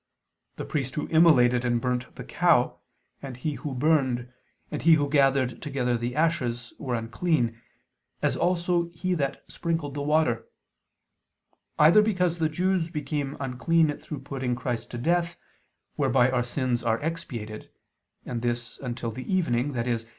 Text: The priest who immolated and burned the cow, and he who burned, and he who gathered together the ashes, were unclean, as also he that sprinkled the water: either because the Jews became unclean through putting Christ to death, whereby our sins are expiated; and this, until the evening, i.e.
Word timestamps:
The 0.55 0.65
priest 0.65 0.95
who 0.95 1.07
immolated 1.11 1.63
and 1.63 1.79
burned 1.79 2.07
the 2.15 2.23
cow, 2.23 2.79
and 3.21 3.37
he 3.37 3.53
who 3.53 3.75
burned, 3.75 4.33
and 4.71 4.81
he 4.81 4.95
who 4.95 5.07
gathered 5.07 5.61
together 5.61 5.95
the 5.95 6.15
ashes, 6.15 6.73
were 6.79 6.95
unclean, 6.95 7.61
as 8.19 8.35
also 8.35 8.89
he 8.95 9.13
that 9.13 9.43
sprinkled 9.47 9.93
the 9.93 10.01
water: 10.01 10.47
either 11.77 12.01
because 12.01 12.39
the 12.39 12.49
Jews 12.49 12.89
became 12.89 13.37
unclean 13.39 13.95
through 13.99 14.21
putting 14.21 14.55
Christ 14.55 14.89
to 14.89 14.97
death, 14.97 15.37
whereby 15.97 16.31
our 16.31 16.43
sins 16.43 16.81
are 16.81 16.99
expiated; 17.03 17.69
and 18.25 18.41
this, 18.41 18.79
until 18.79 19.11
the 19.11 19.31
evening, 19.31 19.77
i.e. 19.77 19.97